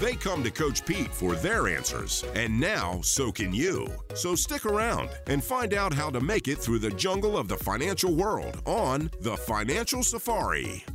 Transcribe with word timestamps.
They 0.00 0.14
come 0.14 0.42
to 0.44 0.50
Coach 0.50 0.86
Pete 0.86 1.12
for 1.12 1.34
their 1.34 1.68
answers, 1.68 2.24
and 2.34 2.58
now 2.58 3.02
so 3.02 3.30
can 3.30 3.54
you. 3.54 3.86
So 4.14 4.34
stick 4.34 4.64
around 4.64 5.10
and 5.26 5.44
find 5.44 5.74
out 5.74 5.92
how 5.92 6.08
to 6.08 6.22
make 6.22 6.48
it 6.48 6.56
through 6.56 6.78
the 6.78 6.88
jungle 6.92 7.36
of 7.36 7.48
the 7.48 7.58
financial 7.58 8.14
world 8.14 8.62
on 8.64 9.10
The 9.20 9.36
Financial 9.36 10.02
Safari. 10.02 10.86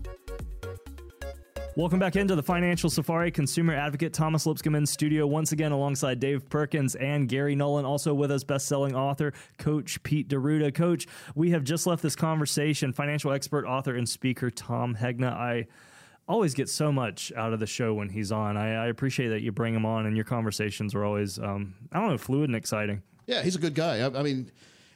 Welcome 1.76 1.99
back 1.99 2.16
into 2.16 2.36
the 2.36 2.41
Financial 2.41 2.90
Safari. 2.90 3.30
Consumer 3.30 3.76
advocate 3.76 4.12
Thomas 4.12 4.48
Lipscomb 4.48 4.73
in 4.73 4.88
studio 4.88 5.27
once 5.27 5.52
again 5.52 5.72
alongside 5.72 6.20
Dave 6.20 6.49
Perkins 6.49 6.96
and 6.96 7.30
Gary 7.30 7.54
Nolan. 7.54 7.85
Also 7.85 8.12
with 8.12 8.32
us, 8.32 8.44
best-selling 8.44 8.96
author 8.96 9.34
Coach 9.60 10.02
Pete 10.02 10.30
D'Arruda. 10.30 10.74
Coach, 10.74 11.05
we 11.35 11.52
have 11.52 11.63
just 11.63 11.85
left 11.85 12.02
this 12.02 12.16
conversation. 12.16 12.91
Financial 12.91 13.32
expert, 13.32 13.68
author, 13.68 13.96
and 13.96 14.10
speaker 14.10 14.49
Tom 14.49 14.96
Hegna. 14.96 15.32
I 15.32 15.68
always 16.27 16.54
get 16.54 16.70
so 16.70 16.91
much 16.91 17.31
out 17.35 17.54
of 17.54 17.59
the 17.59 17.68
show 17.68 17.93
when 17.93 18.09
he's 18.09 18.31
on. 18.31 18.57
I, 18.57 18.85
I 18.85 18.87
appreciate 18.87 19.29
that 19.29 19.41
you 19.41 19.51
bring 19.51 19.73
him 19.73 19.85
on, 19.85 20.05
and 20.05 20.15
your 20.15 20.26
conversations 20.26 20.95
are 20.95 21.04
always, 21.04 21.40
um, 21.40 21.76
I 21.91 21.99
don't 21.99 22.09
know, 22.09 22.17
fluid 22.17 22.49
and 22.49 22.55
exciting. 22.55 23.04
Yeah, 23.27 23.41
he's 23.41 23.55
a 23.55 23.59
good 23.59 23.76
guy. 23.76 23.99
I, 23.99 24.20
I 24.20 24.23
mean 24.23 24.51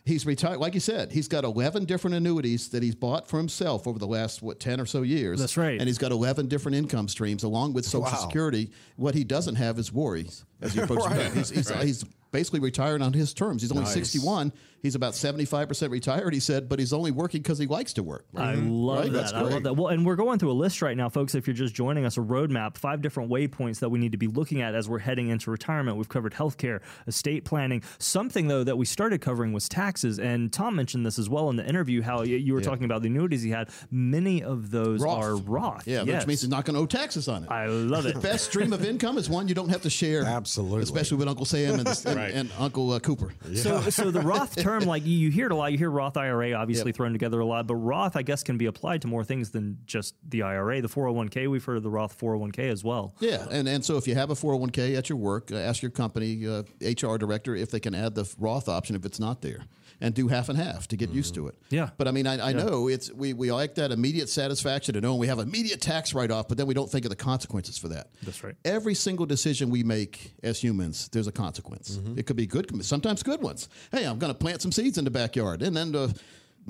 he's 0.05 0.25
retired. 0.25 0.57
Like 0.57 0.73
you 0.73 0.79
said, 0.79 1.11
he's 1.11 1.27
got 1.27 1.43
11 1.43 1.85
different 1.85 2.15
annuities 2.15 2.69
that 2.69 2.83
he's 2.83 2.95
bought 2.95 3.27
for 3.27 3.37
himself 3.37 3.87
over 3.87 3.99
the 3.99 4.07
last, 4.07 4.41
what, 4.41 4.59
10 4.59 4.81
or 4.81 4.85
so 4.85 5.03
years. 5.03 5.39
That's 5.39 5.55
right. 5.55 5.79
And 5.79 5.87
he's 5.87 5.97
got 5.97 6.11
11 6.11 6.47
different 6.47 6.75
income 6.75 7.07
streams 7.07 7.43
along 7.43 7.73
with 7.73 7.85
Social 7.85 8.01
wow. 8.01 8.17
Security. 8.17 8.71
What 8.97 9.15
he 9.15 9.23
doesn't 9.23 9.55
have 9.55 9.79
is 9.79 9.93
worries 9.93 10.45
as 10.61 10.73
he 10.73 10.81
approaches 10.81 11.07
right. 11.11 11.33
he's, 11.33 11.49
he's, 11.49 11.71
right. 11.71 11.85
he's, 11.85 12.05
basically 12.31 12.59
retired 12.59 13.01
on 13.01 13.13
his 13.13 13.33
terms. 13.33 13.61
He's 13.61 13.71
only 13.71 13.83
nice. 13.83 13.93
61. 13.93 14.53
He's 14.81 14.95
about 14.95 15.11
75% 15.13 15.89
retired, 15.89 16.33
he 16.33 16.39
said, 16.39 16.69
but 16.69 16.79
he's 16.79 16.93
only 16.93 17.11
working 17.11 17.41
because 17.41 17.57
he 17.57 17.67
likes 17.67 17.93
to 17.93 18.03
work. 18.03 18.25
I 18.33 18.53
mm-hmm. 18.53 18.69
love 18.69 18.99
right? 18.99 19.11
that. 19.11 19.35
I 19.35 19.41
love 19.41 19.63
that. 19.63 19.73
Well, 19.73 19.87
and 19.87 20.05
we're 20.05 20.15
going 20.15 20.39
through 20.39 20.51
a 20.51 20.53
list 20.53 20.81
right 20.81 20.95
now, 20.95 21.09
folks. 21.09 21.35
If 21.35 21.47
you're 21.47 21.53
just 21.53 21.73
joining 21.73 22.05
us, 22.05 22.17
a 22.17 22.21
roadmap, 22.21 22.77
five 22.77 23.01
different 23.01 23.29
waypoints 23.29 23.79
that 23.79 23.89
we 23.89 23.99
need 23.99 24.13
to 24.13 24.17
be 24.17 24.27
looking 24.27 24.61
at 24.61 24.75
as 24.75 24.87
we're 24.87 24.99
heading 24.99 25.27
into 25.27 25.51
retirement. 25.51 25.97
We've 25.97 26.07
covered 26.07 26.33
healthcare, 26.33 26.79
estate 27.07 27.43
planning. 27.43 27.83
Something, 27.97 28.47
though, 28.47 28.63
that 28.63 28.77
we 28.77 28.85
started 28.85 29.19
covering 29.19 29.51
was 29.51 29.67
taxes. 29.67 30.17
And 30.17 30.53
Tom 30.53 30.77
mentioned 30.77 31.05
this 31.05 31.19
as 31.19 31.29
well 31.29 31.49
in 31.49 31.57
the 31.57 31.67
interview 31.67 32.01
how 32.01 32.21
you 32.21 32.53
were 32.53 32.61
yeah. 32.61 32.65
talking 32.65 32.85
about 32.85 33.01
the 33.01 33.07
annuities 33.07 33.41
he 33.41 33.49
had. 33.49 33.69
Many 33.91 34.43
of 34.43 34.71
those 34.71 35.01
Roth. 35.01 35.23
are 35.23 35.35
Roth. 35.35 35.87
Yeah, 35.87 36.03
yes. 36.03 36.21
which 36.21 36.27
means 36.27 36.41
he's 36.41 36.49
not 36.49 36.63
going 36.63 36.75
to 36.75 36.81
owe 36.81 36.85
taxes 36.85 37.27
on 37.27 37.43
it. 37.43 37.51
I 37.51 37.65
love 37.65 38.05
it. 38.05 38.13
The 38.13 38.19
best 38.29 38.45
stream 38.45 38.71
of 38.71 38.85
income 38.85 39.17
is 39.17 39.29
one 39.29 39.49
you 39.49 39.55
don't 39.55 39.69
have 39.69 39.81
to 39.81 39.89
share. 39.89 40.23
Absolutely. 40.23 40.48
Especially 40.57 41.17
with 41.17 41.27
Uncle 41.27 41.45
Sam 41.45 41.75
and, 41.79 41.87
the, 41.87 42.15
right. 42.15 42.29
and, 42.29 42.39
and 42.39 42.51
Uncle 42.59 42.91
uh, 42.91 42.99
Cooper. 42.99 43.33
Yeah. 43.49 43.61
So, 43.61 43.81
so 43.89 44.11
the 44.11 44.21
Roth 44.21 44.55
term, 44.61 44.83
like 44.83 45.05
you 45.05 45.29
hear 45.29 45.47
it 45.47 45.51
a 45.51 45.55
lot. 45.55 45.71
You 45.71 45.77
hear 45.77 45.91
Roth 45.91 46.17
IRA 46.17 46.53
obviously 46.53 46.89
yep. 46.89 46.95
thrown 46.95 47.11
together 47.11 47.39
a 47.39 47.45
lot, 47.45 47.67
but 47.67 47.75
Roth, 47.75 48.15
I 48.15 48.21
guess, 48.21 48.43
can 48.43 48.57
be 48.57 48.65
applied 48.65 49.01
to 49.03 49.07
more 49.07 49.23
things 49.23 49.51
than 49.51 49.79
just 49.85 50.15
the 50.27 50.43
IRA. 50.43 50.81
The 50.81 50.87
401k, 50.87 51.49
we've 51.49 51.63
heard 51.63 51.77
of 51.77 51.83
the 51.83 51.89
Roth 51.89 52.17
401k 52.17 52.71
as 52.71 52.83
well. 52.83 53.15
Yeah, 53.19 53.45
and 53.49 53.67
and 53.67 53.83
so 53.83 53.97
if 53.97 54.07
you 54.07 54.15
have 54.15 54.29
a 54.29 54.35
401k 54.35 54.97
at 54.97 55.09
your 55.09 55.17
work, 55.17 55.51
uh, 55.51 55.55
ask 55.55 55.81
your 55.81 55.91
company 55.91 56.47
uh, 56.47 56.63
HR 56.81 57.17
director 57.17 57.55
if 57.55 57.71
they 57.71 57.79
can 57.79 57.95
add 57.95 58.15
the 58.15 58.31
Roth 58.39 58.69
option 58.69 58.95
if 58.95 59.05
it's 59.05 59.19
not 59.19 59.41
there 59.41 59.65
and 60.01 60.13
do 60.13 60.27
half 60.27 60.49
and 60.49 60.57
half 60.57 60.87
to 60.87 60.97
get 60.97 61.09
mm-hmm. 61.09 61.17
used 61.17 61.35
to 61.35 61.47
it. 61.47 61.55
Yeah. 61.69 61.89
But 61.97 62.07
I 62.07 62.11
mean, 62.11 62.27
I, 62.27 62.37
I 62.37 62.49
yeah. 62.51 62.63
know 62.63 62.87
it's 62.87 63.11
we, 63.11 63.33
we 63.33 63.51
like 63.51 63.75
that 63.75 63.91
immediate 63.91 64.29
satisfaction 64.29 64.93
to 64.93 65.01
know 65.01 65.15
we 65.15 65.27
have 65.27 65.39
immediate 65.39 65.81
tax 65.81 66.13
write 66.13 66.31
off, 66.31 66.47
but 66.47 66.57
then 66.57 66.67
we 66.67 66.73
don't 66.73 66.89
think 66.89 67.05
of 67.05 67.09
the 67.09 67.15
consequences 67.15 67.77
for 67.77 67.89
that. 67.89 68.07
That's 68.23 68.43
right. 68.43 68.55
Every 68.63 68.95
single 68.95 69.25
decision 69.25 69.69
we 69.69 69.83
make 69.83 70.33
as 70.43 70.61
humans, 70.61 71.09
there's 71.09 71.27
a 71.27 71.31
consequence. 71.31 71.97
Mm-hmm. 71.97 72.19
It 72.19 72.25
could 72.25 72.35
be 72.35 72.45
good, 72.45 72.83
sometimes 72.85 73.23
good 73.23 73.41
ones. 73.41 73.69
Hey, 73.91 74.05
I'm 74.05 74.19
going 74.19 74.33
to 74.33 74.37
plant 74.37 74.61
some 74.61 74.71
seeds 74.71 74.97
in 74.97 75.05
the 75.05 75.11
backyard, 75.11 75.61
and 75.61 75.75
then. 75.75 75.95
Uh, 75.95 76.09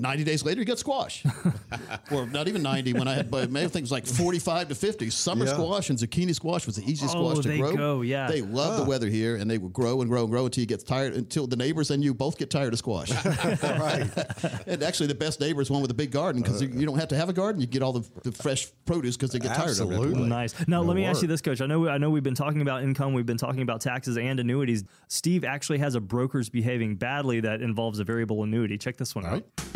90 0.00 0.24
days 0.24 0.44
later, 0.44 0.60
you 0.60 0.64
get 0.64 0.78
squash. 0.78 1.24
or 2.10 2.26
not 2.26 2.48
even 2.48 2.62
90 2.62 2.94
when 2.94 3.08
I 3.08 3.14
had, 3.14 3.30
but 3.30 3.50
maybe 3.50 3.68
things 3.68 3.92
like 3.92 4.06
45 4.06 4.68
to 4.68 4.74
50. 4.74 5.10
Summer 5.10 5.44
yeah. 5.44 5.52
squash 5.52 5.90
and 5.90 5.98
zucchini 5.98 6.34
squash 6.34 6.66
was 6.66 6.76
the 6.76 6.90
easiest 6.90 7.16
oh, 7.16 7.30
squash 7.30 7.42
to 7.42 7.48
they 7.48 7.58
grow. 7.58 7.76
Go, 7.76 8.02
yeah. 8.02 8.28
They 8.28 8.42
love 8.42 8.76
huh. 8.76 8.84
the 8.84 8.88
weather 8.88 9.08
here 9.08 9.36
and 9.36 9.50
they 9.50 9.58
will 9.58 9.68
grow 9.68 10.00
and 10.00 10.10
grow 10.10 10.22
and 10.22 10.30
grow 10.30 10.46
until 10.46 10.62
you 10.62 10.66
get 10.66 10.86
tired, 10.86 11.14
until 11.14 11.46
the 11.46 11.56
neighbors 11.56 11.90
and 11.90 12.02
you 12.02 12.14
both 12.14 12.38
get 12.38 12.50
tired 12.50 12.72
of 12.72 12.78
squash. 12.78 13.10
right. 13.62 14.10
and 14.66 14.82
actually, 14.82 15.06
the 15.06 15.14
best 15.14 15.40
neighbor 15.40 15.60
is 15.60 15.70
one 15.70 15.82
with 15.82 15.90
a 15.90 15.94
big 15.94 16.10
garden 16.10 16.42
because 16.42 16.62
uh, 16.62 16.66
you 16.66 16.86
don't 16.86 16.98
have 16.98 17.08
to 17.08 17.16
have 17.16 17.28
a 17.28 17.32
garden. 17.32 17.60
You 17.60 17.66
get 17.66 17.82
all 17.82 17.92
the, 17.92 18.08
the 18.22 18.32
fresh 18.32 18.68
produce 18.86 19.16
because 19.16 19.30
they 19.30 19.38
get 19.38 19.52
absolutely. 19.52 19.76
tired 19.76 19.80
of 19.80 19.90
it. 19.90 20.06
Absolutely. 20.06 20.28
Nice. 20.28 20.68
Now, 20.68 20.82
let 20.82 20.96
me 20.96 21.02
work. 21.02 21.10
ask 21.10 21.22
you 21.22 21.28
this, 21.28 21.40
Coach. 21.40 21.60
I 21.60 21.66
know, 21.66 21.88
I 21.88 21.98
know 21.98 22.10
we've 22.10 22.22
been 22.22 22.34
talking 22.34 22.62
about 22.62 22.82
income, 22.82 23.12
we've 23.12 23.26
been 23.26 23.36
talking 23.36 23.62
about 23.62 23.80
taxes 23.80 24.16
and 24.16 24.40
annuities. 24.40 24.84
Steve 25.08 25.44
actually 25.44 25.78
has 25.78 25.94
a 25.94 26.00
broker's 26.00 26.48
behaving 26.48 26.96
badly 26.96 27.40
that 27.40 27.62
involves 27.62 27.98
a 27.98 28.04
variable 28.04 28.42
annuity. 28.42 28.78
Check 28.78 28.96
this 28.96 29.14
one 29.14 29.24
all 29.24 29.34
out. 29.34 29.44
Right. 29.58 29.66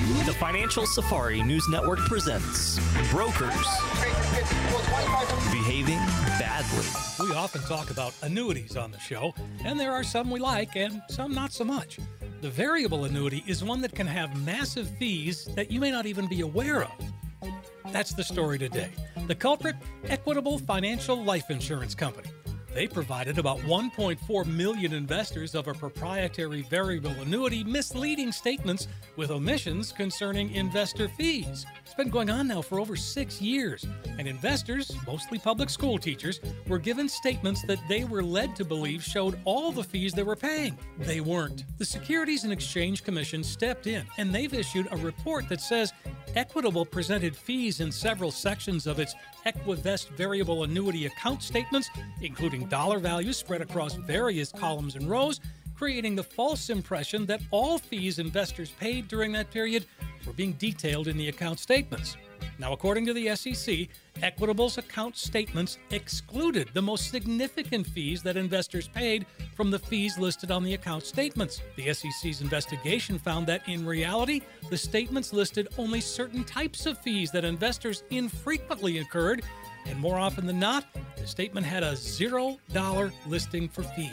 The 0.00 0.34
Financial 0.40 0.86
Safari 0.86 1.42
News 1.42 1.68
Network 1.68 1.98
presents 1.98 2.78
Brokers 3.10 3.52
Behaving 5.52 5.98
Badly. 6.38 6.86
We 7.20 7.34
often 7.34 7.60
talk 7.62 7.90
about 7.90 8.14
annuities 8.22 8.76
on 8.78 8.92
the 8.92 8.98
show, 8.98 9.34
and 9.62 9.78
there 9.78 9.92
are 9.92 10.02
some 10.02 10.30
we 10.30 10.40
like 10.40 10.74
and 10.74 11.02
some 11.10 11.34
not 11.34 11.52
so 11.52 11.64
much. 11.64 11.98
The 12.40 12.48
variable 12.48 13.04
annuity 13.04 13.44
is 13.46 13.62
one 13.62 13.82
that 13.82 13.94
can 13.94 14.06
have 14.06 14.42
massive 14.42 14.88
fees 14.96 15.44
that 15.54 15.70
you 15.70 15.80
may 15.80 15.90
not 15.90 16.06
even 16.06 16.26
be 16.28 16.40
aware 16.40 16.84
of. 16.84 17.52
That's 17.92 18.14
the 18.14 18.24
story 18.24 18.58
today. 18.58 18.92
The 19.26 19.34
culprit 19.34 19.76
Equitable 20.04 20.58
Financial 20.60 21.22
Life 21.22 21.50
Insurance 21.50 21.94
Company. 21.94 22.30
They 22.72 22.86
provided 22.86 23.38
about 23.38 23.58
1.4 23.60 24.46
million 24.46 24.92
investors 24.92 25.54
of 25.54 25.66
a 25.66 25.74
proprietary 25.74 26.62
variable 26.62 27.10
annuity 27.10 27.64
misleading 27.64 28.30
statements 28.30 28.86
with 29.16 29.30
omissions 29.30 29.90
concerning 29.90 30.54
investor 30.54 31.08
fees. 31.08 31.66
It's 31.84 31.94
been 31.94 32.10
going 32.10 32.30
on 32.30 32.46
now 32.46 32.62
for 32.62 32.78
over 32.78 32.94
six 32.94 33.42
years, 33.42 33.84
and 34.18 34.28
investors, 34.28 34.92
mostly 35.06 35.38
public 35.38 35.68
school 35.68 35.98
teachers, 35.98 36.40
were 36.68 36.78
given 36.78 37.08
statements 37.08 37.62
that 37.62 37.80
they 37.88 38.04
were 38.04 38.22
led 38.22 38.54
to 38.56 38.64
believe 38.64 39.02
showed 39.02 39.38
all 39.44 39.72
the 39.72 39.82
fees 39.82 40.12
they 40.12 40.22
were 40.22 40.36
paying. 40.36 40.78
They 40.98 41.20
weren't. 41.20 41.64
The 41.78 41.84
Securities 41.84 42.44
and 42.44 42.52
Exchange 42.52 43.02
Commission 43.02 43.42
stepped 43.42 43.88
in, 43.88 44.06
and 44.18 44.32
they've 44.32 44.54
issued 44.54 44.86
a 44.92 44.96
report 44.96 45.48
that 45.48 45.60
says 45.60 45.92
Equitable 46.36 46.86
presented 46.86 47.34
fees 47.34 47.80
in 47.80 47.90
several 47.90 48.30
sections 48.30 48.86
of 48.86 49.00
its 49.00 49.16
Equivest 49.46 50.10
variable 50.10 50.62
annuity 50.62 51.06
account 51.06 51.42
statements, 51.42 51.90
including 52.20 52.59
dollar 52.68 52.98
values 52.98 53.36
spread 53.36 53.60
across 53.60 53.94
various 53.94 54.52
columns 54.52 54.96
and 54.96 55.08
rows, 55.08 55.40
creating 55.74 56.14
the 56.14 56.22
false 56.22 56.68
impression 56.70 57.26
that 57.26 57.40
all 57.50 57.78
fees 57.78 58.18
investors 58.18 58.70
paid 58.78 59.08
during 59.08 59.32
that 59.32 59.50
period 59.50 59.86
were 60.26 60.32
being 60.32 60.52
detailed 60.54 61.08
in 61.08 61.16
the 61.16 61.28
account 61.28 61.58
statements. 61.58 62.16
Now, 62.58 62.72
according 62.72 63.06
to 63.06 63.14
the 63.14 63.34
SEC, 63.34 63.88
Equitable's 64.22 64.76
account 64.76 65.16
statements 65.16 65.78
excluded 65.90 66.68
the 66.74 66.82
most 66.82 67.10
significant 67.10 67.86
fees 67.86 68.22
that 68.22 68.36
investors 68.36 68.86
paid 68.88 69.24
from 69.54 69.70
the 69.70 69.78
fees 69.78 70.18
listed 70.18 70.50
on 70.50 70.62
the 70.62 70.74
account 70.74 71.04
statements. 71.04 71.62
The 71.76 71.92
SEC's 71.94 72.42
investigation 72.42 73.18
found 73.18 73.46
that 73.46 73.66
in 73.66 73.86
reality, 73.86 74.42
the 74.68 74.76
statements 74.76 75.32
listed 75.32 75.68
only 75.78 76.02
certain 76.02 76.44
types 76.44 76.84
of 76.84 76.98
fees 76.98 77.30
that 77.30 77.44
investors 77.44 78.02
infrequently 78.10 78.98
incurred, 78.98 79.42
and 79.90 79.98
more 79.98 80.18
often 80.18 80.46
than 80.46 80.58
not, 80.58 80.86
the 81.16 81.26
statement 81.26 81.66
had 81.66 81.82
a 81.82 81.92
$0 81.92 83.12
listing 83.26 83.68
for 83.68 83.82
fees. 83.82 84.12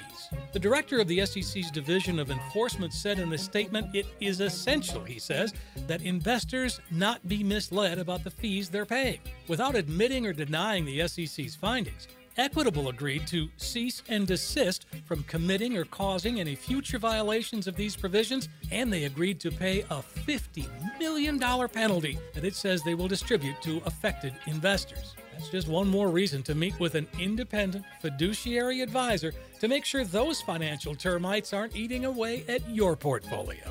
The 0.52 0.60
director 0.60 1.00
of 1.00 1.08
the 1.08 1.26
SEC's 1.26 1.72
Division 1.72 2.20
of 2.20 2.32
Enforcement 2.32 2.94
said 2.94 3.20
in 3.20 3.32
a 3.32 3.38
statement 3.38 3.96
it 3.96 4.08
is 4.20 4.42
essential, 4.42 5.04
he 5.04 5.20
says, 5.20 5.54
that 5.88 6.02
investors 6.02 6.82
not 6.92 7.26
be 7.28 7.44
misled 7.44 8.00
about 8.00 8.24
the 8.24 8.32
fees 8.32 8.70
they're 8.70 8.86
paying. 8.86 9.20
Without 9.48 9.76
admitting 9.76 10.26
or 10.26 10.34
denying 10.34 10.84
the 10.84 11.08
SEC's 11.08 11.56
findings, 11.56 12.08
Equitable 12.38 12.90
agreed 12.90 13.26
to 13.26 13.50
cease 13.58 14.04
and 14.10 14.28
desist 14.28 14.86
from 15.06 15.24
committing 15.24 15.76
or 15.76 15.86
causing 15.86 16.40
any 16.40 16.54
future 16.54 17.00
violations 17.00 17.66
of 17.66 17.76
these 17.76 17.96
provisions, 17.96 18.48
and 18.70 18.94
they 18.94 19.06
agreed 19.06 19.40
to 19.40 19.50
pay 19.50 19.82
a 19.82 20.04
$50 20.28 21.00
million 21.00 21.40
penalty 21.40 22.20
that 22.36 22.44
it 22.44 22.54
says 22.54 22.84
they 22.84 22.94
will 22.94 23.08
distribute 23.08 23.60
to 23.64 23.82
affected 23.88 24.36
investors. 24.46 25.16
That's 25.38 25.50
just 25.50 25.68
one 25.68 25.88
more 25.88 26.10
reason 26.10 26.42
to 26.44 26.56
meet 26.56 26.80
with 26.80 26.96
an 26.96 27.08
independent 27.20 27.86
fiduciary 28.02 28.82
advisor 28.82 29.34
to 29.60 29.68
make 29.68 29.86
sure 29.86 30.04
those 30.04 30.42
financial 30.42 30.96
termites 30.96 31.54
aren't 31.54 31.76
eating 31.76 32.06
away 32.06 32.44
at 32.48 32.68
your 32.68 32.96
portfolio. 32.96 33.62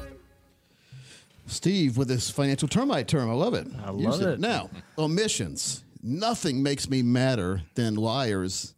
Steve 1.46 1.96
with 1.96 2.06
this 2.06 2.30
financial 2.30 2.68
termite 2.68 3.08
term. 3.08 3.28
I 3.28 3.32
love 3.32 3.54
it. 3.54 3.66
I 3.84 3.90
Use 3.90 4.04
love 4.04 4.22
it. 4.22 4.38
Now, 4.38 4.70
omissions. 4.98 5.82
Nothing 6.04 6.62
makes 6.62 6.88
me 6.88 7.02
madder 7.02 7.62
than 7.74 7.96
liars. 7.96 8.74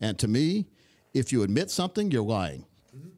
And 0.00 0.18
to 0.18 0.26
me, 0.26 0.66
if 1.12 1.32
you 1.32 1.42
admit 1.42 1.70
something, 1.70 2.10
you're 2.10 2.22
lying. 2.22 2.64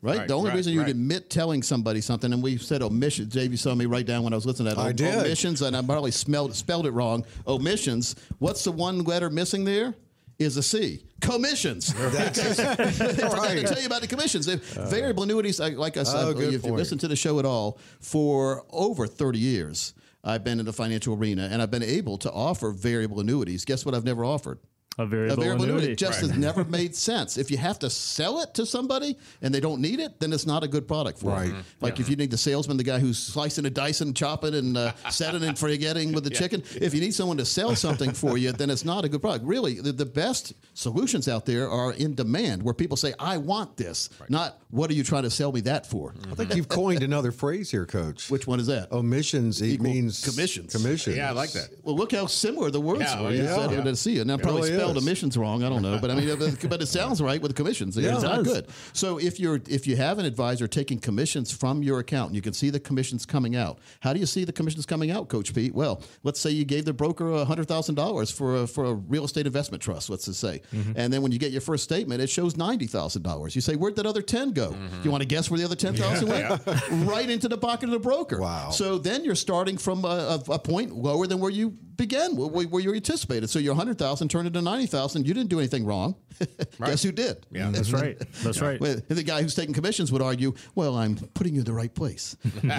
Right? 0.02 0.18
Right, 0.18 0.28
the 0.28 0.34
only 0.34 0.50
right, 0.50 0.56
reason 0.56 0.72
you 0.72 0.80
right. 0.80 0.90
admit 0.90 1.30
telling 1.30 1.62
somebody 1.62 2.00
something, 2.00 2.32
and 2.32 2.42
we 2.42 2.58
said 2.58 2.82
omissions. 2.82 3.32
Dave, 3.32 3.52
you 3.52 3.56
saw 3.56 3.72
me 3.72 3.86
write 3.86 4.04
down 4.04 4.24
when 4.24 4.32
I 4.32 4.36
was 4.36 4.44
listening 4.44 4.70
to 4.70 4.74
that. 4.74 4.82
I 4.82 4.90
did. 4.90 5.14
Omissions, 5.14 5.62
and 5.62 5.76
I 5.76 5.82
probably 5.82 6.10
spelled, 6.10 6.56
spelled 6.56 6.86
it 6.86 6.90
wrong. 6.90 7.24
Omissions. 7.46 8.16
What's 8.40 8.64
the 8.64 8.72
one 8.72 9.04
letter 9.04 9.30
missing 9.30 9.64
there? 9.64 9.94
Is 10.40 10.56
a 10.56 10.62
C. 10.62 11.04
Commissions. 11.20 11.94
That's 11.94 12.58
I 12.58 12.74
forgot 12.74 13.50
to 13.50 13.62
tell 13.62 13.78
you 13.78 13.86
about 13.86 14.00
the 14.00 14.08
commissions. 14.08 14.48
If 14.48 14.76
uh, 14.76 14.86
variable 14.86 15.22
annuities, 15.22 15.60
like 15.60 15.96
I 15.96 16.02
said, 16.02 16.24
Oh, 16.24 16.30
if 16.40 16.64
you 16.64 16.72
listen 16.72 16.98
to 16.98 17.06
the 17.06 17.14
show 17.14 17.38
at 17.38 17.44
all, 17.44 17.78
for 18.00 18.64
over 18.70 19.06
30 19.06 19.38
years, 19.38 19.94
I've 20.24 20.42
been 20.42 20.58
in 20.58 20.66
the 20.66 20.72
financial 20.72 21.14
arena 21.14 21.48
and 21.52 21.62
I've 21.62 21.70
been 21.70 21.84
able 21.84 22.18
to 22.18 22.32
offer 22.32 22.72
variable 22.72 23.20
annuities. 23.20 23.64
Guess 23.64 23.86
what 23.86 23.94
I've 23.94 24.04
never 24.04 24.24
offered? 24.24 24.58
A 24.98 25.06
variable, 25.06 25.34
a 25.34 25.44
variable 25.44 25.64
annuity. 25.64 25.84
annuity 25.86 25.96
just 25.96 26.20
has 26.20 26.36
never 26.36 26.64
made 26.78 26.94
sense. 26.94 27.38
If 27.38 27.50
you 27.50 27.56
have 27.56 27.78
to 27.78 27.88
sell 27.88 28.40
it 28.40 28.52
to 28.54 28.66
somebody 28.66 29.16
and 29.40 29.54
they 29.54 29.58
don't 29.60 29.80
need 29.80 30.00
it, 30.00 30.20
then 30.20 30.32
it's 30.34 30.44
not 30.44 30.62
a 30.62 30.68
good 30.68 30.86
product 30.86 31.18
for 31.20 31.30
Right. 31.30 31.48
them. 31.50 31.64
Like 31.80 31.98
if 31.98 32.10
you 32.10 32.16
need 32.16 32.30
the 32.30 32.36
salesman, 32.36 32.76
the 32.76 32.84
guy 32.84 32.98
who's 32.98 33.18
slicing 33.18 33.64
and 33.64 33.74
dicing, 33.74 34.12
chopping 34.12 34.54
and 34.54 34.76
uh, 34.76 34.92
setting 35.10 35.42
and 35.44 35.58
forgetting 35.58 36.12
with 36.12 36.24
the 36.24 36.30
chicken. 36.30 36.62
If 36.74 36.92
you 36.94 37.00
need 37.00 37.14
someone 37.14 37.38
to 37.38 37.44
sell 37.46 37.74
something 37.74 38.12
for 38.12 38.36
you, 38.36 38.52
then 38.52 38.68
it's 38.68 38.84
not 38.84 39.04
a 39.06 39.08
good 39.08 39.22
product. 39.22 39.46
Really, 39.46 39.80
the, 39.80 39.92
the 39.92 40.04
best 40.04 40.52
solutions 40.74 41.26
out 41.26 41.46
there 41.46 41.70
are 41.70 41.92
in 41.94 42.14
demand, 42.14 42.62
where 42.62 42.74
people 42.74 42.98
say, 42.98 43.14
"I 43.18 43.38
want 43.38 43.78
this," 43.78 44.10
not 44.28 44.58
"What 44.70 44.90
are 44.90 44.94
you 44.94 45.04
trying 45.04 45.22
to 45.22 45.30
sell 45.30 45.52
me 45.52 45.62
that 45.62 45.86
for?" 45.86 46.14
I 46.30 46.34
think 46.34 46.54
you've 46.54 46.68
coined 46.68 47.02
another 47.02 47.32
phrase 47.32 47.70
here, 47.70 47.86
Coach. 47.86 48.30
Which 48.30 48.46
one 48.46 48.60
is 48.60 48.66
that? 48.66 48.92
omissions 48.92 49.62
Equal 49.62 49.84
means 49.86 50.22
commissions. 50.22 50.74
Commissions. 50.74 51.16
Yeah, 51.16 51.30
I 51.30 51.32
like 51.32 51.52
that. 51.52 51.70
Well, 51.82 51.96
look 51.96 52.12
how 52.12 52.26
similar 52.26 52.70
the 52.70 52.80
words 52.80 53.00
Yeah, 53.00 53.18
are. 53.18 53.22
well, 53.24 53.34
You 53.34 53.42
yeah. 53.44 53.54
said 53.56 53.70
Yeah. 53.70 53.80
it 53.80 53.84
to 53.84 53.96
see 53.96 54.16
it. 54.18 54.20
And 54.22 54.30
I 54.30 54.34
It 54.34 54.42
probably 54.42 54.70
really 54.70 54.81
spelled 54.82 54.96
is. 54.96 55.02
emissions 55.06 55.36
wrong. 55.36 55.62
I 55.64 55.68
don't 55.68 55.82
know, 55.82 55.98
but 56.00 56.10
I 56.10 56.14
mean, 56.14 56.28
but 56.68 56.82
it 56.82 56.86
sounds 56.86 57.20
right 57.22 57.40
with 57.40 57.50
the 57.50 57.56
commissions. 57.56 57.96
Yeah, 57.96 58.14
it's 58.14 58.22
it 58.24 58.26
not 58.28 58.44
good. 58.44 58.66
So 58.92 59.18
if 59.18 59.38
you're 59.40 59.60
if 59.68 59.86
you 59.86 59.96
have 59.96 60.18
an 60.18 60.24
advisor 60.26 60.66
taking 60.68 60.98
commissions 60.98 61.52
from 61.52 61.82
your 61.82 61.98
account, 62.00 62.28
and 62.28 62.36
you 62.36 62.42
can 62.42 62.52
see 62.52 62.70
the 62.70 62.80
commissions 62.80 63.24
coming 63.26 63.56
out. 63.56 63.78
How 64.00 64.12
do 64.12 64.20
you 64.20 64.26
see 64.26 64.44
the 64.44 64.52
commissions 64.52 64.86
coming 64.86 65.10
out, 65.10 65.28
Coach 65.28 65.54
Pete? 65.54 65.74
Well, 65.74 66.02
let's 66.22 66.40
say 66.40 66.50
you 66.50 66.64
gave 66.64 66.84
the 66.84 66.92
broker 66.92 67.44
hundred 67.44 67.68
thousand 67.68 67.94
dollars 67.96 68.30
for 68.30 68.62
a, 68.62 68.66
for 68.66 68.84
a 68.86 68.94
real 68.94 69.24
estate 69.24 69.46
investment 69.46 69.82
trust. 69.82 70.10
Let's 70.10 70.24
just 70.26 70.40
say, 70.40 70.60
Mm-hmm. 70.72 70.92
and 70.96 71.12
then 71.12 71.22
when 71.22 71.32
you 71.32 71.38
get 71.38 71.50
your 71.52 71.60
first 71.60 71.84
statement, 71.84 72.20
it 72.22 72.28
shows 72.30 72.56
ninety 72.56 72.86
thousand 72.86 73.22
dollars. 73.22 73.54
You 73.54 73.60
say, 73.60 73.74
where'd 73.76 73.96
that 73.96 74.06
other 74.06 74.22
ten 74.22 74.52
go? 74.52 74.70
Mm-hmm. 74.70 75.02
You 75.04 75.10
want 75.10 75.22
to 75.22 75.26
guess 75.28 75.50
where 75.50 75.58
the 75.58 75.64
other 75.64 75.76
ten 75.76 75.94
thousand 75.94 76.28
went? 76.28 76.62
right 77.08 77.28
into 77.28 77.48
the 77.48 77.58
pocket 77.58 77.84
of 77.84 77.90
the 77.92 77.98
broker. 77.98 78.40
Wow. 78.40 78.70
So 78.70 78.98
then 78.98 79.24
you're 79.24 79.34
starting 79.34 79.76
from 79.78 80.04
a, 80.04 80.40
a, 80.48 80.52
a 80.52 80.58
point 80.58 80.92
lower 80.92 81.26
than 81.26 81.38
where 81.40 81.50
you 81.50 81.76
began, 81.96 82.36
where, 82.36 82.66
where 82.66 82.82
you 82.82 82.94
anticipated. 82.94 83.48
So 83.50 83.58
your 83.58 83.74
hundred 83.74 83.98
thousand 83.98 84.28
turned 84.28 84.46
into 84.46 84.62
ninety 84.62 84.86
thousand. 84.86 85.26
You 85.26 85.34
didn't 85.34 85.50
do 85.50 85.58
anything 85.58 85.84
wrong. 85.84 86.14
Guess 86.84 87.02
who 87.02 87.12
did? 87.12 87.46
Yeah. 87.50 87.70
That's 87.70 87.92
right. 88.02 88.18
That's 88.42 88.60
right. 88.60 88.80
Well, 88.80 88.96
the 89.08 89.22
guy 89.22 89.42
who's 89.42 89.54
taking 89.54 89.74
commissions 89.74 90.10
would 90.12 90.22
argue, 90.22 90.54
"Well, 90.74 90.96
I'm 90.96 91.16
putting 91.16 91.54
you 91.54 91.60
in 91.60 91.64
the 91.66 91.72
right 91.72 91.94
place." 91.94 92.36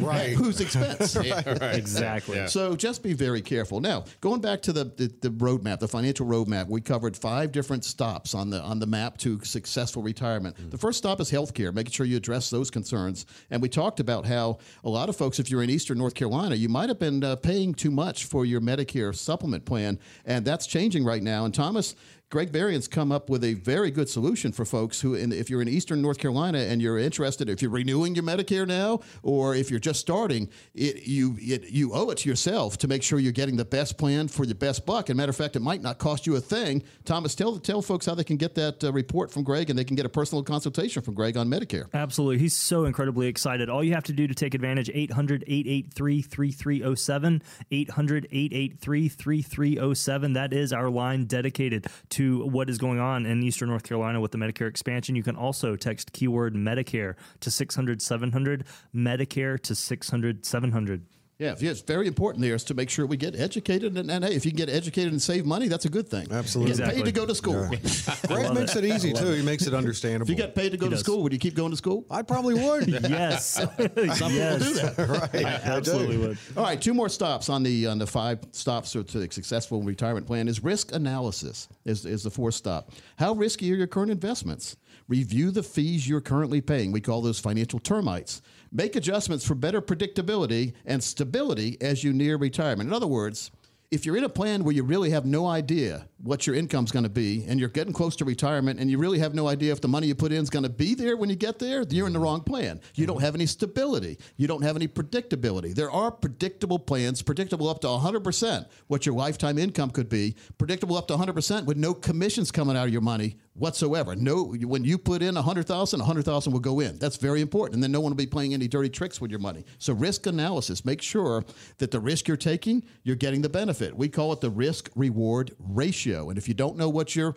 Right. 0.00 0.30
Whose 0.32 0.60
expense? 0.60 1.16
Exactly. 1.16 2.36
Yeah. 2.36 2.46
So 2.46 2.74
just 2.76 3.02
be 3.02 3.12
very 3.12 3.42
careful. 3.42 3.80
Now, 3.80 4.04
going 4.20 4.40
back 4.40 4.62
to 4.62 4.72
the, 4.72 4.84
the 4.84 5.12
the 5.20 5.30
roadmap, 5.30 5.78
the 5.80 5.88
financial 5.88 6.26
roadmap, 6.26 6.68
we 6.68 6.80
covered 6.80 7.16
five 7.16 7.52
different 7.52 7.84
stops 7.84 8.34
on 8.34 8.50
the 8.50 8.60
on 8.60 8.78
the 8.78 8.86
map 8.86 9.18
to 9.18 9.40
successful 9.44 10.02
retirement. 10.02 10.56
The 10.70 10.78
first 10.78 10.98
stop 10.98 11.20
is 11.20 11.30
healthcare, 11.30 11.72
making 11.72 11.92
sure 11.92 12.06
you 12.06 12.16
address 12.16 12.50
those 12.50 12.70
concerns. 12.70 13.26
And 13.50 13.62
we 13.62 13.68
talked 13.68 14.00
about 14.00 14.26
how 14.26 14.58
a 14.84 14.88
lot 14.88 15.08
of 15.08 15.16
folks, 15.16 15.38
if 15.38 15.50
you're 15.50 15.62
in 15.62 15.70
Eastern 15.70 15.98
North 15.98 16.14
Carolina, 16.14 16.54
you 16.54 16.68
might 16.68 16.88
have 16.88 16.98
been 16.98 17.22
uh, 17.22 17.36
paying 17.36 17.74
too 17.74 17.90
much 17.90 18.24
for 18.24 18.39
your 18.44 18.60
Medicare 18.60 19.14
supplement 19.14 19.64
plan, 19.64 19.98
and 20.24 20.44
that's 20.44 20.66
changing 20.66 21.04
right 21.04 21.22
now. 21.22 21.44
And 21.44 21.54
Thomas. 21.54 21.94
Greg 22.30 22.50
Varian's 22.50 22.86
come 22.86 23.10
up 23.10 23.28
with 23.28 23.42
a 23.42 23.54
very 23.54 23.90
good 23.90 24.08
solution 24.08 24.52
for 24.52 24.64
folks 24.64 25.00
who, 25.00 25.14
in, 25.14 25.32
if 25.32 25.50
you're 25.50 25.60
in 25.60 25.66
Eastern 25.66 26.00
North 26.00 26.18
Carolina 26.18 26.58
and 26.58 26.80
you're 26.80 26.96
interested, 26.96 27.50
if 27.50 27.60
you're 27.60 27.72
renewing 27.72 28.14
your 28.14 28.22
Medicare 28.22 28.68
now, 28.68 29.00
or 29.24 29.56
if 29.56 29.68
you're 29.68 29.80
just 29.80 29.98
starting, 29.98 30.48
it, 30.72 31.08
you 31.08 31.36
it, 31.40 31.70
you 31.70 31.92
owe 31.92 32.08
it 32.10 32.18
to 32.18 32.28
yourself 32.28 32.78
to 32.78 32.86
make 32.86 33.02
sure 33.02 33.18
you're 33.18 33.32
getting 33.32 33.56
the 33.56 33.64
best 33.64 33.98
plan 33.98 34.28
for 34.28 34.44
your 34.44 34.54
best 34.54 34.86
buck. 34.86 35.08
And 35.08 35.16
matter 35.16 35.30
of 35.30 35.34
fact, 35.34 35.56
it 35.56 35.60
might 35.60 35.82
not 35.82 35.98
cost 35.98 36.24
you 36.24 36.36
a 36.36 36.40
thing. 36.40 36.84
Thomas, 37.04 37.34
tell 37.34 37.58
tell 37.58 37.82
folks 37.82 38.06
how 38.06 38.14
they 38.14 38.22
can 38.22 38.36
get 38.36 38.54
that 38.54 38.84
uh, 38.84 38.92
report 38.92 39.32
from 39.32 39.42
Greg 39.42 39.68
and 39.68 39.76
they 39.76 39.82
can 39.82 39.96
get 39.96 40.06
a 40.06 40.08
personal 40.08 40.44
consultation 40.44 41.02
from 41.02 41.14
Greg 41.14 41.36
on 41.36 41.48
Medicare. 41.48 41.86
Absolutely. 41.92 42.38
He's 42.38 42.56
so 42.56 42.84
incredibly 42.84 43.26
excited. 43.26 43.68
All 43.68 43.82
you 43.82 43.94
have 43.94 44.04
to 44.04 44.12
do 44.12 44.28
to 44.28 44.34
take 44.36 44.54
advantage 44.54 44.88
800-883-3307, 44.88 47.42
800-883-3307. 47.72 50.34
That 50.34 50.52
is 50.52 50.72
our 50.72 50.88
line 50.88 51.24
dedicated 51.24 51.88
to 52.10 52.19
what 52.44 52.70
is 52.70 52.78
going 52.78 53.00
on 53.00 53.26
in 53.26 53.42
Eastern 53.42 53.68
North 53.68 53.82
Carolina 53.82 54.20
with 54.20 54.32
the 54.32 54.38
Medicare 54.38 54.68
expansion. 54.68 55.16
You 55.16 55.22
can 55.22 55.36
also 55.36 55.76
text 55.76 56.12
keyword 56.12 56.54
Medicare 56.54 57.14
to 57.40 57.50
600-700, 57.50 58.64
Medicare 58.94 59.60
to 59.62 59.72
600-700. 59.72 61.00
Yeah, 61.00 61.19
yeah, 61.40 61.54
it's 61.58 61.80
very 61.80 62.06
important 62.06 62.42
there 62.42 62.54
is 62.54 62.64
to 62.64 62.74
make 62.74 62.90
sure 62.90 63.06
we 63.06 63.16
get 63.16 63.34
educated. 63.34 63.96
And, 63.96 64.10
and 64.10 64.24
hey, 64.24 64.34
if 64.34 64.44
you 64.44 64.50
can 64.50 64.58
get 64.58 64.68
educated 64.68 65.10
and 65.10 65.22
save 65.22 65.46
money, 65.46 65.68
that's 65.68 65.86
a 65.86 65.88
good 65.88 66.06
thing. 66.06 66.28
Absolutely. 66.30 66.76
Get 66.76 66.94
paid 66.94 67.04
to 67.06 67.12
go 67.12 67.24
to 67.24 67.34
school. 67.34 67.66
Greg 68.26 68.52
makes 68.52 68.76
it 68.76 68.84
easy 68.84 69.14
too. 69.14 69.32
He 69.32 69.42
makes 69.42 69.66
it 69.66 69.72
understandable. 69.72 70.24
If 70.24 70.30
you 70.30 70.36
get 70.36 70.54
paid 70.54 70.72
to 70.72 70.76
go 70.76 70.86
to 70.86 70.90
does. 70.90 71.00
school, 71.00 71.22
would 71.22 71.32
you 71.32 71.38
keep 71.38 71.54
going 71.54 71.70
to 71.70 71.76
school? 71.76 72.04
I 72.10 72.22
probably 72.22 72.54
would. 72.54 72.88
Yes. 73.10 73.46
Some 73.54 73.68
people 73.70 73.88
do 73.88 74.74
that. 74.74 75.30
right. 75.32 75.44
I 75.44 75.60
absolutely 75.64 76.16
would. 76.16 76.38
All 76.56 76.62
right, 76.62 76.80
two 76.80 76.94
more 76.94 77.08
stops 77.08 77.48
on 77.48 77.62
the 77.62 77.86
on 77.86 77.98
the 77.98 78.06
five 78.06 78.38
stops 78.52 78.92
to 78.92 79.02
to 79.02 79.22
a 79.22 79.30
successful 79.32 79.82
retirement 79.82 80.26
plan 80.26 80.46
is 80.46 80.62
risk 80.62 80.94
analysis 80.94 81.66
is, 81.84 82.04
is 82.04 82.22
the 82.22 82.30
fourth 82.30 82.54
stop. 82.54 82.92
How 83.16 83.32
risky 83.32 83.72
are 83.72 83.76
your 83.76 83.86
current 83.86 84.10
investments? 84.10 84.76
Review 85.10 85.50
the 85.50 85.64
fees 85.64 86.08
you're 86.08 86.20
currently 86.20 86.60
paying. 86.60 86.92
We 86.92 87.00
call 87.00 87.20
those 87.20 87.40
financial 87.40 87.80
termites. 87.80 88.42
Make 88.70 88.94
adjustments 88.94 89.44
for 89.44 89.56
better 89.56 89.82
predictability 89.82 90.74
and 90.86 91.02
stability 91.02 91.76
as 91.80 92.04
you 92.04 92.12
near 92.12 92.36
retirement. 92.36 92.88
In 92.88 92.94
other 92.94 93.08
words, 93.08 93.50
if 93.90 94.06
you're 94.06 94.16
in 94.16 94.22
a 94.22 94.28
plan 94.28 94.62
where 94.62 94.72
you 94.72 94.84
really 94.84 95.10
have 95.10 95.26
no 95.26 95.48
idea 95.48 96.06
what 96.22 96.46
your 96.46 96.54
income's 96.54 96.92
going 96.92 97.02
to 97.02 97.08
be 97.08 97.44
and 97.48 97.58
you're 97.58 97.68
getting 97.68 97.92
close 97.92 98.14
to 98.14 98.24
retirement 98.24 98.78
and 98.78 98.88
you 98.88 98.98
really 98.98 99.18
have 99.18 99.34
no 99.34 99.48
idea 99.48 99.72
if 99.72 99.80
the 99.80 99.88
money 99.88 100.06
you 100.06 100.14
put 100.14 100.30
in 100.30 100.40
is 100.40 100.48
going 100.48 100.62
to 100.62 100.68
be 100.68 100.94
there 100.94 101.16
when 101.16 101.28
you 101.28 101.34
get 101.34 101.58
there, 101.58 101.84
you're 101.90 102.06
in 102.06 102.12
the 102.12 102.20
wrong 102.20 102.40
plan. 102.40 102.80
You 102.94 103.08
don't 103.08 103.20
have 103.20 103.34
any 103.34 103.46
stability. 103.46 104.16
You 104.36 104.46
don't 104.46 104.62
have 104.62 104.76
any 104.76 104.86
predictability. 104.86 105.74
There 105.74 105.90
are 105.90 106.12
predictable 106.12 106.78
plans, 106.78 107.20
predictable 107.20 107.68
up 107.68 107.80
to 107.80 107.88
100% 107.88 108.66
what 108.86 109.06
your 109.06 109.16
lifetime 109.16 109.58
income 109.58 109.90
could 109.90 110.08
be, 110.08 110.36
predictable 110.56 110.96
up 110.96 111.08
to 111.08 111.16
100% 111.16 111.64
with 111.64 111.76
no 111.76 111.92
commissions 111.92 112.52
coming 112.52 112.76
out 112.76 112.86
of 112.86 112.92
your 112.92 113.02
money 113.02 113.38
whatsoever. 113.60 114.16
No, 114.16 114.44
when 114.44 114.84
you 114.84 114.98
put 114.98 115.22
in 115.22 115.36
a 115.36 115.42
100,000, 115.42 116.00
a 116.00 116.02
100,000 116.02 116.52
will 116.52 116.60
go 116.60 116.80
in. 116.80 116.98
That's 116.98 117.16
very 117.16 117.40
important. 117.40 117.74
And 117.74 117.82
then 117.82 117.92
no 117.92 118.00
one 118.00 118.10
will 118.10 118.16
be 118.16 118.26
playing 118.26 118.54
any 118.54 118.66
dirty 118.66 118.88
tricks 118.88 119.20
with 119.20 119.30
your 119.30 119.40
money. 119.40 119.64
So 119.78 119.92
risk 119.92 120.26
analysis, 120.26 120.84
make 120.84 121.02
sure 121.02 121.44
that 121.78 121.90
the 121.90 122.00
risk 122.00 122.26
you're 122.26 122.36
taking, 122.36 122.82
you're 123.04 123.16
getting 123.16 123.42
the 123.42 123.48
benefit. 123.48 123.96
We 123.96 124.08
call 124.08 124.32
it 124.32 124.40
the 124.40 124.50
risk 124.50 124.90
reward 124.96 125.52
ratio. 125.58 126.30
And 126.30 126.38
if 126.38 126.48
you 126.48 126.54
don't 126.54 126.76
know 126.76 126.88
what 126.88 127.14
your 127.14 127.36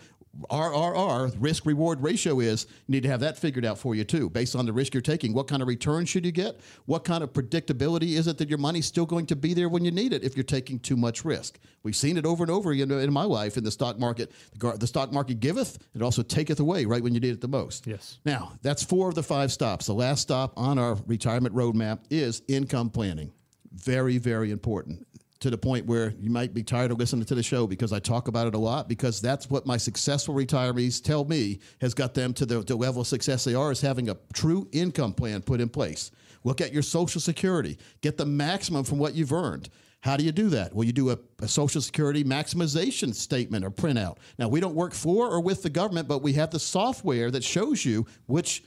RRR, 0.50 1.36
risk 1.40 1.66
reward 1.66 2.02
ratio 2.02 2.40
is, 2.40 2.66
you 2.88 2.94
need 2.94 3.04
to 3.04 3.10
have 3.10 3.20
that 3.20 3.38
figured 3.38 3.66
out 3.66 3.78
for 3.78 3.94
you 3.94 4.04
too, 4.04 4.30
based 4.30 4.56
on 4.56 4.66
the 4.66 4.74
risk 4.74 4.94
you're 4.94 5.02
taking. 5.02 5.34
What 5.34 5.48
kind 5.48 5.62
of 5.62 5.68
return 5.68 6.06
should 6.06 6.26
you 6.26 6.32
get? 6.32 6.60
What 6.86 7.04
kind 7.04 7.24
of 7.24 7.34
predictability 7.34 8.14
is 8.18 8.28
it 8.28 8.40
that 8.40 8.50
your 8.50 8.58
money's 8.58 8.88
still 8.88 9.06
going 9.06 9.28
to 9.28 9.36
be 9.36 9.54
there 9.54 9.70
when 9.70 9.86
you 9.86 9.92
need 9.92 10.12
it 10.12 10.24
if 10.24 10.36
you're 10.36 10.44
taking 10.44 10.80
too 10.80 10.98
much 10.98 11.24
risk? 11.24 11.60
We've 11.84 11.96
seen 11.96 12.18
it 12.18 12.26
over 12.26 12.44
and 12.44 12.52
over 12.52 12.72
again 12.72 12.90
in 12.90 13.14
my 13.14 13.24
life 13.26 13.58
in 13.58 13.64
the 13.64 13.72
stock 13.72 14.00
market. 14.00 14.32
The 14.58 14.78
The 14.78 14.88
stock 14.88 15.12
market 15.12 15.40
giveth, 15.40 15.78
it 15.94 16.02
also 16.02 16.24
taketh 16.24 16.60
away 16.60 16.86
right 16.86 17.04
when 17.04 17.14
you 17.14 17.20
need 17.20 17.34
it 17.34 17.42
the 17.42 17.48
most. 17.48 17.86
Yes. 17.86 18.20
Now, 18.26 18.54
that's 18.64 18.84
four 18.84 19.10
of 19.10 19.16
the 19.16 19.24
five 19.24 19.52
stops. 19.52 19.86
The 19.86 19.94
last 19.94 20.22
stop 20.22 20.54
on 20.58 20.80
our 20.80 20.98
retirement 21.06 21.54
roadmap 21.54 22.00
is 22.10 22.42
income 22.48 22.90
planning. 22.90 23.32
Very, 23.72 24.18
very 24.18 24.52
important 24.52 25.06
to 25.44 25.50
the 25.50 25.58
point 25.58 25.86
where 25.86 26.14
you 26.22 26.30
might 26.30 26.54
be 26.54 26.64
tired 26.64 26.90
of 26.90 26.98
listening 26.98 27.26
to 27.26 27.36
the 27.36 27.44
show 27.44 27.68
because 27.68 27.92
I 27.92 28.00
talk 28.00 28.30
about 28.30 28.48
it 28.48 28.56
a 28.56 28.58
lot 28.58 28.88
because 28.88 29.20
that's 29.20 29.50
what 29.50 29.66
my 29.66 29.76
successful 29.76 30.34
retirees 30.34 31.04
tell 31.04 31.26
me 31.26 31.60
has 31.82 31.94
got 31.94 32.14
them 32.14 32.34
to 32.36 32.46
the, 32.46 32.62
the 32.62 32.78
level 32.78 33.02
of 33.02 33.08
success 33.08 33.44
they 33.44 33.54
are 33.54 33.70
is 33.70 33.82
having 33.82 34.10
a 34.10 34.16
true 34.34 34.70
income 34.72 35.14
plan 35.14 35.42
put 35.42 35.60
in 35.60 35.68
place. 35.68 36.12
Look 36.46 36.62
at 36.62 36.72
your 36.72 36.82
Social 36.82 37.20
Security. 37.20 37.78
Get 38.00 38.16
the 38.16 38.26
maximum 38.26 38.86
from 38.86 39.00
what 39.00 39.16
you've 39.16 39.34
earned. 39.34 39.68
How 40.00 40.16
do 40.16 40.24
you 40.24 40.32
do 40.32 40.48
that? 40.50 40.74
Well, 40.74 40.86
you 40.86 40.94
do 40.94 41.10
a, 41.12 41.20
a 41.42 41.48
Social 41.50 41.82
Security 41.82 42.24
maximization 42.24 43.14
statement 43.14 43.66
or 43.66 43.72
printout. 43.72 44.20
Now, 44.40 44.48
we 44.48 44.62
don't 44.62 44.76
work 44.76 44.94
for 44.94 45.30
or 45.30 45.42
with 45.42 45.62
the 45.62 45.70
government, 45.70 46.08
but 46.08 46.22
we 46.22 46.34
have 46.34 46.52
the 46.52 46.60
software 46.60 47.32
that 47.32 47.44
shows 47.44 47.84
you 47.84 48.06
which 48.28 48.64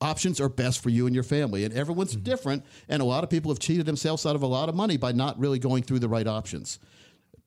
options 0.00 0.40
are 0.40 0.48
best 0.48 0.82
for 0.82 0.90
you 0.90 1.06
and 1.06 1.14
your 1.14 1.24
family. 1.24 1.64
And 1.64 1.74
everyone's 1.74 2.14
mm-hmm. 2.14 2.24
different. 2.24 2.64
And 2.88 3.02
a 3.02 3.04
lot 3.04 3.24
of 3.24 3.30
people 3.30 3.50
have 3.50 3.58
cheated 3.58 3.86
themselves 3.86 4.26
out 4.26 4.36
of 4.36 4.42
a 4.42 4.46
lot 4.46 4.68
of 4.68 4.74
money 4.74 4.96
by 4.96 5.12
not 5.12 5.38
really 5.38 5.58
going 5.58 5.82
through 5.82 6.00
the 6.00 6.08
right 6.08 6.26
options. 6.26 6.78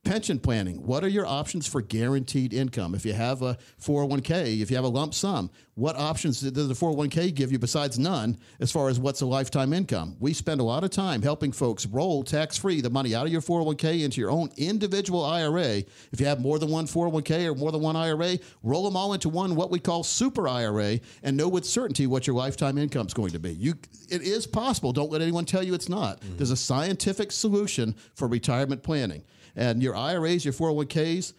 Pension 0.04 0.40
planning. 0.40 0.86
What 0.86 1.04
are 1.04 1.10
your 1.10 1.26
options 1.26 1.68
for 1.68 1.82
guaranteed 1.82 2.54
income? 2.54 2.96
If 2.96 3.06
you 3.06 3.14
have 3.14 3.42
a 3.42 3.58
401k, 3.82 4.62
if 4.62 4.72
you 4.72 4.78
have 4.78 4.86
a 4.86 4.90
lump 4.90 5.14
sum, 5.14 5.52
what 5.76 5.96
options 5.96 6.42
does 6.42 6.68
the 6.68 6.74
401k 6.74 7.34
give 7.34 7.52
you 7.52 7.60
besides 7.60 8.00
none 8.00 8.38
as 8.60 8.72
far 8.72 8.90
as 8.90 9.00
what's 9.00 9.22
a 9.22 9.26
lifetime 9.26 9.72
income? 9.72 10.16
We 10.20 10.34
spend 10.34 10.62
a 10.62 10.64
lot 10.64 10.84
of 10.84 10.90
time 10.90 11.22
helping 11.22 11.52
folks 11.52 11.86
roll 11.86 12.24
tax 12.24 12.58
free 12.58 12.82
the 12.82 12.90
money 12.90 13.14
out 13.14 13.26
of 13.26 13.32
your 13.32 13.42
401k 13.42 14.04
into 14.04 14.20
your 14.20 14.32
own 14.32 14.50
individual 14.58 15.24
IRA. 15.24 15.84
If 16.12 16.20
you 16.20 16.26
have 16.26 16.42
more 16.42 16.60
than 16.60 16.70
one 16.70 16.86
401k 16.86 17.46
or 17.46 17.56
more 17.56 17.72
than 17.72 17.82
one 17.82 17.96
IRA, 17.96 18.40
roll 18.64 18.84
them 18.84 18.98
all 18.98 19.14
into 19.14 19.30
one 19.30 19.56
what 19.56 19.72
we 19.72 19.80
call 19.80 20.04
super 20.04 20.48
IRA 20.48 21.00
and 21.24 21.38
know 21.38 21.48
with 21.48 21.66
certainty 21.66 22.08
what 22.08 22.26
your 22.26 22.36
lifetime 22.36 22.78
income 22.78 23.08
is 23.08 23.14
going 23.14 23.32
to 23.32 23.40
be. 23.40 23.54
You, 23.54 23.76
it 24.10 24.22
is 24.22 24.48
possible. 24.48 24.92
Don't 24.92 25.12
let 25.12 25.22
anyone 25.22 25.46
tell 25.46 25.64
you 25.64 25.74
it's 25.74 25.90
not. 25.90 26.20
Mm-hmm. 26.20 26.38
There's 26.38 26.52
a 26.52 26.58
scientific 26.58 27.32
solution 27.32 27.96
for 28.16 28.28
retirement 28.28 28.84
planning. 28.84 29.24
And 29.56 29.82
your 29.82 29.89
IRAs, 29.96 30.46
your 30.46 30.54
401ks, 30.54 31.34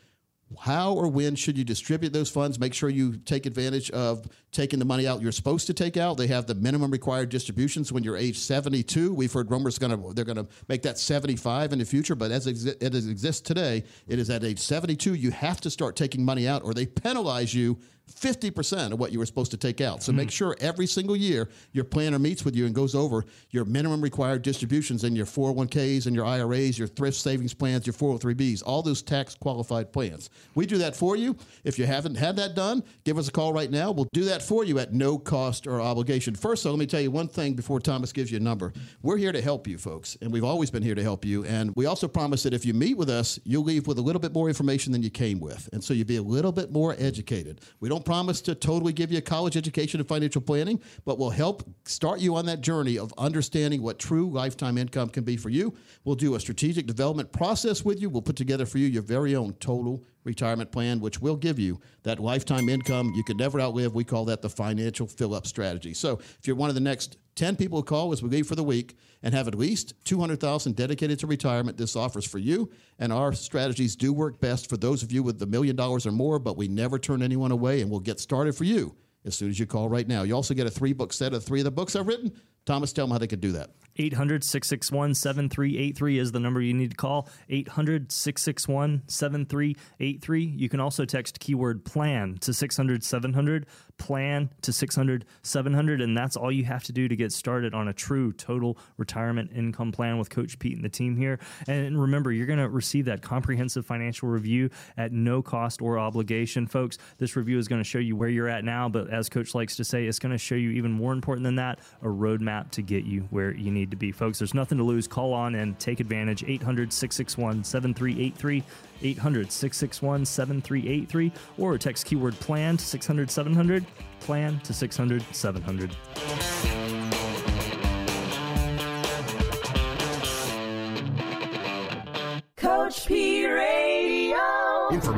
how 0.58 0.94
or 0.94 1.06
when 1.06 1.36
should 1.36 1.56
you 1.56 1.62
distribute 1.62 2.12
those 2.12 2.28
funds? 2.28 2.58
Make 2.58 2.74
sure 2.74 2.88
you 2.88 3.16
take 3.18 3.46
advantage 3.46 3.88
of 3.92 4.26
taking 4.50 4.80
the 4.80 4.84
money 4.84 5.06
out 5.06 5.22
you're 5.22 5.30
supposed 5.30 5.68
to 5.68 5.74
take 5.74 5.96
out. 5.96 6.16
They 6.16 6.26
have 6.26 6.46
the 6.46 6.56
minimum 6.56 6.90
required 6.90 7.28
distributions 7.28 7.92
when 7.92 8.02
you're 8.02 8.16
age 8.16 8.36
72. 8.36 9.14
We've 9.14 9.32
heard 9.32 9.48
rumors 9.50 9.78
to 9.78 10.12
they're 10.14 10.24
going 10.24 10.44
to 10.44 10.48
make 10.66 10.82
that 10.82 10.98
75 10.98 11.72
in 11.72 11.78
the 11.78 11.84
future, 11.84 12.16
but 12.16 12.32
as 12.32 12.48
it 12.48 12.82
exists 12.82 13.40
today, 13.42 13.84
it 14.08 14.18
is 14.18 14.28
at 14.28 14.42
age 14.42 14.58
72 14.58 15.14
you 15.14 15.30
have 15.30 15.60
to 15.60 15.70
start 15.70 15.94
taking 15.94 16.24
money 16.24 16.48
out 16.48 16.64
or 16.64 16.74
they 16.74 16.86
penalize 16.86 17.54
you 17.54 17.78
50% 18.10 18.92
of 18.92 18.98
what 18.98 19.12
you 19.12 19.18
were 19.18 19.26
supposed 19.26 19.50
to 19.52 19.56
take 19.56 19.80
out. 19.80 20.02
So 20.02 20.12
mm. 20.12 20.16
make 20.16 20.30
sure 20.30 20.56
every 20.60 20.86
single 20.86 21.16
year 21.16 21.48
your 21.72 21.84
planner 21.84 22.18
meets 22.18 22.44
with 22.44 22.56
you 22.56 22.66
and 22.66 22.74
goes 22.74 22.94
over 22.94 23.24
your 23.50 23.64
minimum 23.64 24.00
required 24.00 24.42
distributions 24.42 25.04
in 25.04 25.16
your 25.16 25.26
401ks 25.26 26.06
and 26.06 26.14
your 26.14 26.24
IRAs, 26.24 26.78
your 26.78 26.88
thrift 26.88 27.16
savings 27.16 27.54
plans, 27.54 27.86
your 27.86 27.94
403bs, 27.94 28.62
all 28.64 28.82
those 28.82 29.02
tax 29.02 29.34
qualified 29.34 29.92
plans. 29.92 30.30
We 30.54 30.66
do 30.66 30.78
that 30.78 30.96
for 30.96 31.16
you. 31.16 31.36
If 31.64 31.78
you 31.78 31.86
haven't 31.86 32.16
had 32.16 32.36
that 32.36 32.54
done, 32.54 32.82
give 33.04 33.18
us 33.18 33.28
a 33.28 33.32
call 33.32 33.52
right 33.52 33.70
now. 33.70 33.90
We'll 33.90 34.08
do 34.12 34.24
that 34.24 34.42
for 34.42 34.64
you 34.64 34.78
at 34.78 34.92
no 34.92 35.18
cost 35.18 35.66
or 35.66 35.80
obligation. 35.80 36.34
First, 36.34 36.64
though, 36.64 36.70
let 36.70 36.78
me 36.78 36.86
tell 36.86 37.00
you 37.00 37.10
one 37.10 37.28
thing 37.28 37.54
before 37.54 37.80
Thomas 37.80 38.12
gives 38.12 38.30
you 38.30 38.36
a 38.38 38.40
number. 38.40 38.72
We're 39.02 39.16
here 39.16 39.32
to 39.32 39.40
help 39.40 39.66
you, 39.66 39.78
folks, 39.78 40.16
and 40.20 40.32
we've 40.32 40.44
always 40.44 40.70
been 40.70 40.82
here 40.82 40.94
to 40.94 41.02
help 41.02 41.24
you. 41.24 41.44
And 41.44 41.72
we 41.76 41.86
also 41.86 42.08
promise 42.08 42.42
that 42.42 42.54
if 42.54 42.64
you 42.64 42.74
meet 42.74 42.96
with 42.96 43.10
us, 43.10 43.38
you'll 43.44 43.64
leave 43.64 43.86
with 43.86 43.98
a 43.98 44.02
little 44.02 44.20
bit 44.20 44.32
more 44.32 44.48
information 44.48 44.92
than 44.92 45.02
you 45.02 45.10
came 45.10 45.40
with. 45.40 45.68
And 45.72 45.82
so 45.82 45.94
you'll 45.94 46.06
be 46.06 46.16
a 46.16 46.22
little 46.22 46.52
bit 46.52 46.72
more 46.72 46.94
educated. 46.98 47.60
We 47.80 47.88
don't 47.88 47.99
don't 48.00 48.06
promise 48.06 48.40
to 48.40 48.54
totally 48.54 48.94
give 48.94 49.12
you 49.12 49.18
a 49.18 49.22
college 49.22 49.58
education 49.58 50.00
in 50.00 50.06
financial 50.06 50.40
planning, 50.40 50.80
but 51.04 51.18
we'll 51.18 51.28
help 51.28 51.62
start 51.84 52.18
you 52.18 52.34
on 52.34 52.46
that 52.46 52.62
journey 52.62 52.98
of 52.98 53.12
understanding 53.18 53.82
what 53.82 53.98
true 53.98 54.30
lifetime 54.30 54.78
income 54.78 55.10
can 55.10 55.22
be 55.22 55.36
for 55.36 55.50
you. 55.50 55.74
We'll 56.04 56.14
do 56.14 56.34
a 56.34 56.40
strategic 56.40 56.86
development 56.86 57.30
process 57.30 57.84
with 57.84 58.00
you. 58.00 58.08
We'll 58.08 58.22
put 58.22 58.36
together 58.36 58.64
for 58.64 58.78
you 58.78 58.86
your 58.86 59.02
very 59.02 59.36
own 59.36 59.52
total 59.54 60.02
retirement 60.24 60.70
plan, 60.70 61.00
which 61.00 61.20
will 61.20 61.36
give 61.36 61.58
you 61.58 61.80
that 62.02 62.18
lifetime 62.18 62.68
income 62.68 63.12
you 63.14 63.24
could 63.24 63.38
never 63.38 63.60
outlive. 63.60 63.94
We 63.94 64.04
call 64.04 64.24
that 64.26 64.42
the 64.42 64.50
financial 64.50 65.06
fill 65.06 65.34
up 65.34 65.46
strategy. 65.46 65.94
So 65.94 66.18
if 66.38 66.46
you're 66.46 66.56
one 66.56 66.68
of 66.68 66.74
the 66.74 66.80
next 66.80 67.16
10 67.36 67.56
people 67.56 67.78
who 67.78 67.84
call 67.84 68.12
as 68.12 68.22
we 68.22 68.28
leave 68.28 68.46
for 68.46 68.54
the 68.54 68.62
week 68.62 68.96
and 69.22 69.34
have 69.34 69.48
at 69.48 69.54
least 69.54 69.94
200,000 70.04 70.76
dedicated 70.76 71.18
to 71.20 71.26
retirement, 71.26 71.76
this 71.76 71.96
offers 71.96 72.26
for 72.26 72.38
you. 72.38 72.70
And 72.98 73.12
our 73.12 73.32
strategies 73.32 73.96
do 73.96 74.12
work 74.12 74.40
best 74.40 74.68
for 74.68 74.76
those 74.76 75.02
of 75.02 75.12
you 75.12 75.22
with 75.22 75.38
the 75.38 75.46
million 75.46 75.76
dollars 75.76 76.06
or 76.06 76.12
more, 76.12 76.38
but 76.38 76.56
we 76.56 76.68
never 76.68 76.98
turn 76.98 77.22
anyone 77.22 77.52
away 77.52 77.80
and 77.80 77.90
we'll 77.90 78.00
get 78.00 78.20
started 78.20 78.54
for 78.54 78.64
you 78.64 78.94
as 79.24 79.34
soon 79.34 79.50
as 79.50 79.58
you 79.58 79.66
call 79.66 79.88
right 79.88 80.08
now. 80.08 80.22
You 80.22 80.34
also 80.34 80.54
get 80.54 80.66
a 80.66 80.70
three 80.70 80.92
book 80.92 81.12
set 81.12 81.32
of 81.32 81.44
three 81.44 81.60
of 81.60 81.64
the 81.64 81.70
books 81.70 81.96
I've 81.96 82.06
written. 82.06 82.32
Thomas, 82.66 82.92
tell 82.92 83.06
them 83.06 83.12
how 83.12 83.18
they 83.18 83.26
could 83.26 83.40
do 83.40 83.52
that. 83.52 83.70
800 84.00 84.42
661 84.42 85.14
7383 85.14 86.18
is 86.18 86.32
the 86.32 86.40
number 86.40 86.62
you 86.62 86.72
need 86.72 86.92
to 86.92 86.96
call. 86.96 87.28
800 87.50 88.10
661 88.10 89.02
7383. 89.06 90.44
You 90.44 90.68
can 90.68 90.80
also 90.80 91.04
text 91.04 91.38
keyword 91.38 91.84
plan 91.84 92.38
to 92.40 92.54
600 92.54 93.04
700 93.04 93.66
plan 94.00 94.48
to 94.62 94.72
600 94.72 95.26
700 95.42 96.00
and 96.00 96.16
that's 96.16 96.34
all 96.34 96.50
you 96.50 96.64
have 96.64 96.82
to 96.82 96.90
do 96.90 97.06
to 97.06 97.14
get 97.14 97.30
started 97.30 97.74
on 97.74 97.86
a 97.86 97.92
true 97.92 98.32
total 98.32 98.78
retirement 98.96 99.50
income 99.54 99.92
plan 99.92 100.16
with 100.16 100.30
coach 100.30 100.58
pete 100.58 100.74
and 100.74 100.82
the 100.82 100.88
team 100.88 101.18
here 101.18 101.38
and 101.68 102.00
remember 102.00 102.32
you're 102.32 102.46
going 102.46 102.58
to 102.58 102.68
receive 102.68 103.04
that 103.04 103.20
comprehensive 103.20 103.84
financial 103.84 104.26
review 104.26 104.70
at 104.96 105.12
no 105.12 105.42
cost 105.42 105.82
or 105.82 105.98
obligation 105.98 106.66
folks 106.66 106.96
this 107.18 107.36
review 107.36 107.58
is 107.58 107.68
going 107.68 107.80
to 107.80 107.86
show 107.86 107.98
you 107.98 108.16
where 108.16 108.30
you're 108.30 108.48
at 108.48 108.64
now 108.64 108.88
but 108.88 109.10
as 109.10 109.28
coach 109.28 109.54
likes 109.54 109.76
to 109.76 109.84
say 109.84 110.06
it's 110.06 110.18
going 110.18 110.32
to 110.32 110.38
show 110.38 110.54
you 110.54 110.70
even 110.70 110.90
more 110.90 111.12
important 111.12 111.44
than 111.44 111.56
that 111.56 111.78
a 112.00 112.06
roadmap 112.06 112.70
to 112.70 112.80
get 112.80 113.04
you 113.04 113.20
where 113.28 113.54
you 113.54 113.70
need 113.70 113.89
to 113.90 113.96
be 113.96 114.12
folks. 114.12 114.38
There's 114.38 114.54
nothing 114.54 114.78
to 114.78 114.84
lose. 114.84 115.06
Call 115.06 115.32
on 115.32 115.54
and 115.54 115.78
take 115.78 116.00
advantage. 116.00 116.44
800 116.44 116.92
661 116.92 117.64
7383 117.64 118.62
800 119.02 119.52
661 119.52 120.24
7383 120.24 121.32
or 121.58 121.78
text 121.78 122.06
keyword 122.06 122.34
plan 122.40 122.76
to 122.76 122.84
600 122.84 123.30
700 123.30 123.86
plan 124.20 124.60
to 124.60 124.72
600 124.72 125.24
700. 125.32 126.79